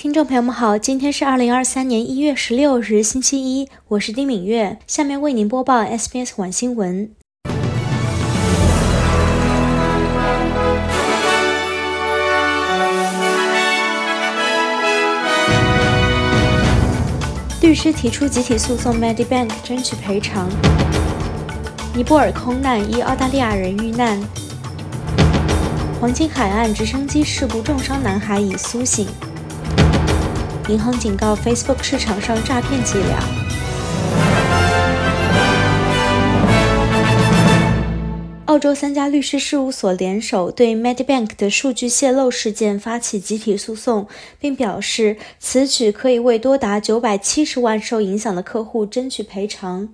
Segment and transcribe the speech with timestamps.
[0.00, 7.10] 听众朋友们好，今天是二零二三年一月十六日，星期一，我是丁敏月，下面为您播报 SBS 晚新闻。
[17.60, 20.48] 律师提出集体诉讼 Medibank 争取赔偿。
[21.94, 24.18] 尼泊尔空难，一澳大利亚人遇难。
[26.00, 29.06] 黄金海岸直升机事故重伤男孩已苏醒。
[30.70, 33.18] 银行警告 Facebook 市场上诈骗伎俩。
[38.44, 44.06] 澳洲三家律师事务所联手对 Medibank 的数据泄露事件发起集体诉讼，
[44.38, 49.88] 并表示此举可以为多达九百七十万受影响的客户争取赔偿。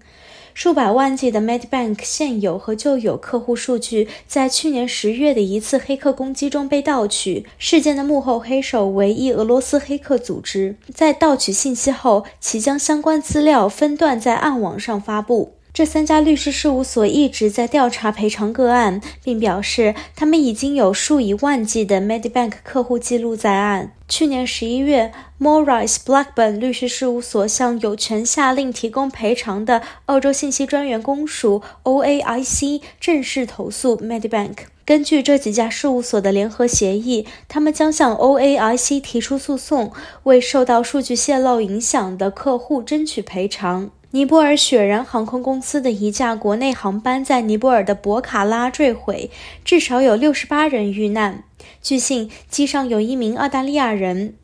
[0.56, 7.44] 数百万计的 Med Bank 现有和旧有客户数据在去年十月的一次黑客攻击中被盗取。
[7.58, 15.55] 事件的幕后黑手为一俄罗斯黑客组织，在盗取信息后，其将相关资料分段在暗网上发布。
[15.76, 23.92] 这三家律师事务所一直在调查赔偿个案，并表示他们已经有数以万计的 Medibank 客户记录在案。
[24.08, 34.54] 去年十一月，Morris Blackburn 律师事务所向有权下令提供赔偿的澳洲信息专员公署 OAIC 正式投诉 Medibank。
[34.86, 43.90] 根据这几家事务所的联合协议，他们将向 OAIC 提出诉讼，为受到数据泄露影响的客户争取赔偿。
[44.12, 49.30] 尼泊尔雪人航空公司的一架国内航班在尼泊尔的博卡拉坠毁，
[49.64, 51.42] 至少有六十八人遇难。
[51.82, 54.34] 据信，机上有一名澳大利亚人。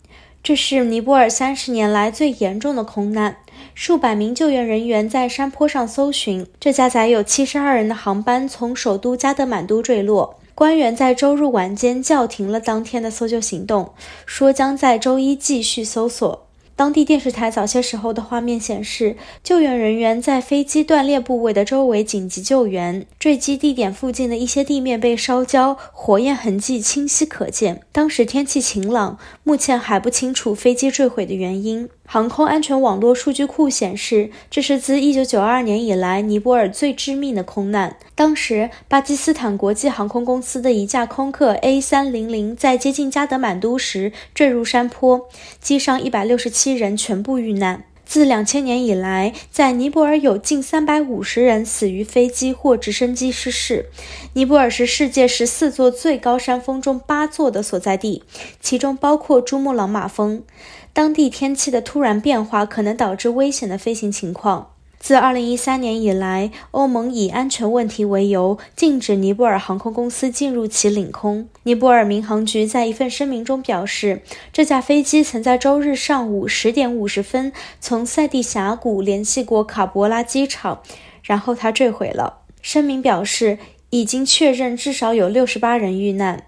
[0.43, 3.37] 这是尼泊尔三十年来最严重的空难，
[3.75, 10.41] 数百名救援人员在山坡上搜寻这架载有七十二人的航班，从首都加德满都坠落。
[10.57, 13.95] 官员在周日晚间叫停了当天的搜救行动，
[14.27, 16.49] 说将在周一继续搜索。
[16.75, 23.07] 当地电视台早些时候的画面显示，救援人员在飞机断裂部位的周围紧急救援。
[23.19, 27.83] 坠机地点附近的一些地面被烧焦，火焰痕迹清晰可见。
[27.93, 31.89] 当时天气晴朗，目前还不清楚飞机坠毁的原因。
[32.05, 37.97] 航空安全网络数据库显示，这是自1992年以来尼泊尔最致命的空难。
[38.15, 45.27] 当时，巴基斯坦国际航空公司的一架空客 A300 在接近加德满都时坠入山坡，
[45.61, 47.83] 机上167七人全部遇难。
[48.05, 53.87] 自两千年以来，在尼泊尔有近三百五十人死于飞机或直升机失事。
[54.35, 58.23] 尼泊尔是世界十四座最高山峰中八座的所在地，
[58.61, 60.45] 其中包括珠穆朗玛峰。
[60.93, 64.72] 当地天气的突然变化可能导致危险的飞行情况。
[65.03, 71.49] 自2013年以来，欧盟以安全问题为由，禁止尼泊尔航空公司进入其领空。
[71.65, 80.81] 尼泊尔民航局在一份声明中表示，这架飞机曾在周日上午十点五十分从塞地峡谷联系过卡博拉机场，
[81.25, 82.43] 然后它坠毁了。
[82.61, 83.59] 声明表示，
[83.91, 86.45] 已经确认至少有六十八人遇难。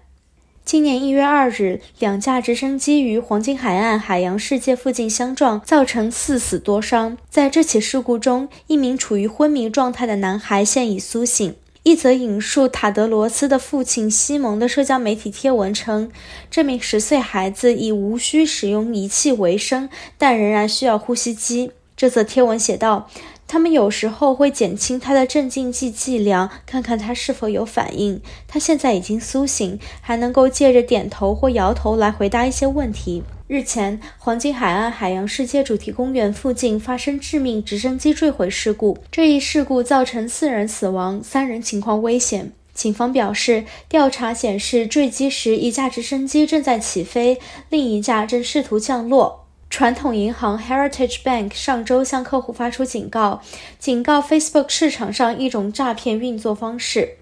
[0.65, 7.15] 今年一月二日，两架直升机于黄金海岸海洋世界附近相撞，造成四死多伤。
[7.29, 11.55] 在这起事故中，一名处于昏迷状态的男孩现已苏醒。
[11.83, 16.09] 一则引述塔德罗斯的父亲西蒙的社交媒体贴文称，
[16.49, 19.87] 这名十岁孩子已无需使用仪器为生，
[20.17, 21.69] 但仍然需要呼吸机。
[21.95, 23.07] 这则贴文写道。
[23.47, 28.19] 他们有时候会减轻他的镇静剂剂量，看看他是否有反应。
[28.47, 33.23] 他现在已经苏醒，还能够借着点头或摇头来回答一些问题。
[33.47, 42.51] 日前，黄金海岸海洋世界主题公园附近发生致命直升机坠毁事故，这一事故造成四人死亡，三人情况危险。
[42.73, 47.39] 警方表示，调查显示坠机时一架直升机正在起飞，
[47.69, 49.44] 另一架正试图降落。
[49.75, 53.41] 传统银行 Heritage Bank 上周向客户发出警告，
[53.77, 57.17] 警告 Facebook 市场上一种诈骗运作方式。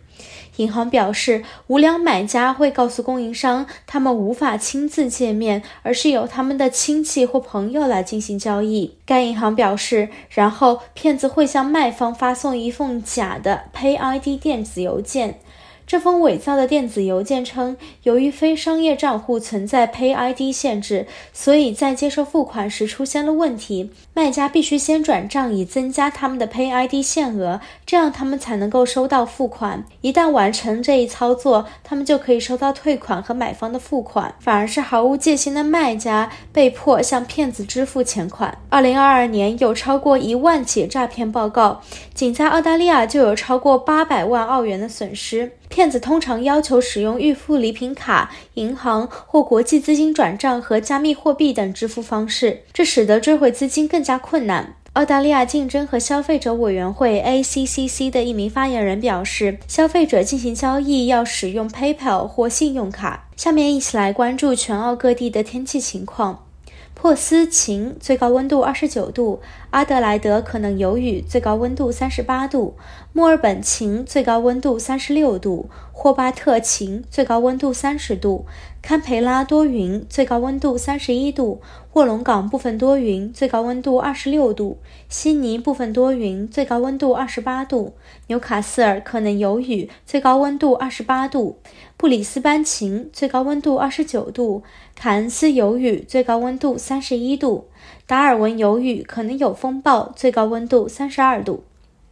[0.58, 9.00] 银行表示，无良买家会告诉供应商，他们无法亲自见面，而是由他们的亲戚或朋友来进行交易。
[9.04, 15.40] 该银行表示，然后骗子会向卖方发送一封假的 Pay ID 电子邮件。
[15.86, 23.92] 这封伪造的电子邮件称，由于非商业账户存在 Pay ID 限制，所以在接受付款时出现了问题。
[24.14, 29.84] 卖家必须先转账以增加他们的 Pay ID 限额，这样他们才能够收到付款。
[30.02, 34.34] 一旦完成这一操作，他们就可以收到退款和买方的付款。
[34.40, 38.58] 反而是毫无戒心的卖家被迫向骗子支付钱款。
[38.70, 41.82] 二零二二年有超过一万起诈骗报告，
[42.14, 45.52] 仅在澳大利亚就有超过八百万澳元的损失。
[45.74, 54.76] 骗子通常要求使用预付礼品卡、银行或国际资金转账和加密货币等支付方式，这使得追回资金更加困难。
[54.94, 63.28] 澳大利亚竞争和消费者委员会 （ACCC） 的一名发言人表示，消费者进行交易要使用 PayPal 或信用卡。
[63.36, 66.46] 下面一起来关注全澳各地的天气情况。
[66.94, 69.42] 珀斯晴，最高温度二十九度；
[69.74, 72.76] 阿德莱德可能有雨，最高温度三十八度；
[73.12, 78.46] 墨尔本晴，最高温度三十六度；霍巴特晴，最高温度三十度；
[78.84, 81.60] 堪培拉多云，最高温度三十一度；
[81.94, 84.78] 卧龙岗部分多云，最高温度二十六度；
[85.10, 87.94] 悉尼部分多云，最高温度二十八度；
[88.28, 91.56] 纽卡斯尔可能有雨，最高温度二十八度；
[91.98, 94.62] 布里斯班晴，最高温度二十九度。
[94.96, 97.66] 凯恩斯有雨，最高温度三十一度；
[98.06, 101.64] 达尔文有雨，可能有风暴，最高温度三十二度。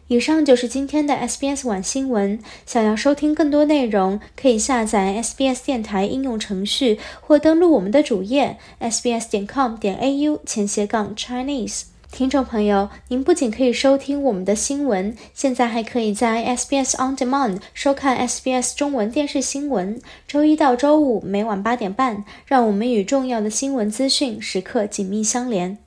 [0.08, 2.38] 以上就是今天的 SBS 晚新闻。
[2.66, 11.91] 想要收听更多内容，可以下载 SBS 电台应用程序，或登录我们的主页 sbs 点 com 点 au 前斜杠 Chinese。
[12.12, 20.00] 听众朋友，您不仅可以收听我们的新闻，现在还可以在 SBS On Demand 收看 SBS 中文电视新闻。
[20.28, 25.78] 周一到周五每晚八点半，让我们与重要的新闻资讯时刻紧密相连。